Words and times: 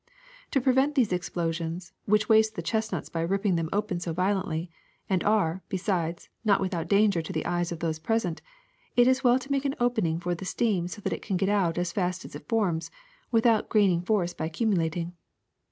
To 0.49 0.59
prevent 0.59 0.95
these 0.95 1.13
explosions, 1.13 1.93
which 2.05 2.27
waste 2.27 2.55
the 2.55 2.63
chestnuts 2.63 3.07
by 3.07 3.21
ripping 3.21 3.53
them 3.55 3.69
open 3.71 3.99
so 3.99 4.13
violently, 4.13 4.71
and 5.07 5.23
are, 5.23 5.61
besides, 5.69 6.27
not 6.43 6.59
without 6.59 6.87
danger 6.87 7.21
to 7.21 7.31
the 7.31 7.45
eyes 7.45 7.71
of 7.71 7.81
those 7.81 7.99
present, 7.99 8.41
it 8.95 9.07
is 9.07 9.23
well 9.23 9.37
to 9.37 9.51
make 9.51 9.63
an 9.63 9.75
opening 9.79 10.19
for 10.19 10.33
the 10.33 10.43
steam 10.43 10.87
so 10.87 11.01
that 11.01 11.13
it 11.13 11.21
can 11.21 11.37
get 11.37 11.49
out 11.49 11.77
as 11.77 11.91
fast 11.91 12.25
as 12.25 12.33
it 12.35 12.49
forms, 12.49 12.89
without 13.29 13.69
gaining 13.69 14.01
force 14.01 14.33
by 14.33 14.45
accumulating. 14.45 15.13